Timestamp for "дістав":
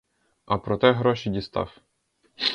1.29-1.77